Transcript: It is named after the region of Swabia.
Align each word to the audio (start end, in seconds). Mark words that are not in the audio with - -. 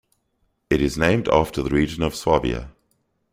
It 0.71 0.81
is 0.81 0.97
named 0.97 1.27
after 1.27 1.61
the 1.61 1.69
region 1.69 2.01
of 2.01 2.15
Swabia. 2.15 2.71